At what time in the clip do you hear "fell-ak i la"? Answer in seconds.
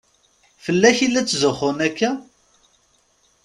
0.63-1.21